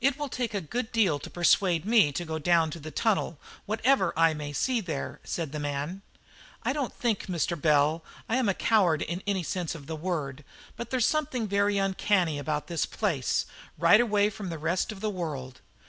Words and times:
"It 0.00 0.16
will 0.16 0.28
take 0.28 0.54
a 0.54 0.60
good 0.60 0.92
deal 0.92 1.18
to 1.18 1.28
persuade 1.28 1.84
me 1.84 2.12
to 2.12 2.24
go 2.24 2.38
down 2.38 2.70
to 2.70 2.78
the 2.78 2.92
tunnel, 2.92 3.40
whatever 3.66 4.12
I 4.16 4.32
may 4.32 4.52
see 4.52 4.80
there," 4.80 5.18
said 5.24 5.50
the 5.50 5.58
man. 5.58 6.02
"I 6.62 6.72
don't 6.72 6.92
think, 6.94 7.26
Mr. 7.26 7.60
Bell, 7.60 8.04
I 8.28 8.36
am 8.36 8.48
a 8.48 8.54
coward 8.54 9.02
in 9.02 9.20
any 9.26 9.42
sense 9.42 9.74
of 9.74 9.88
the 9.88 9.96
word, 9.96 10.44
but 10.76 10.90
there's 10.90 11.06
something 11.06 11.48
very 11.48 11.76
uncanny 11.76 12.38
about 12.38 12.68
this 12.68 12.86
place, 12.86 13.46
right 13.76 14.00
away 14.00 14.30
from 14.30 14.48
the 14.48 14.58
rest 14.58 14.92
of 14.92 15.00
the 15.00 15.10
world. 15.10 15.60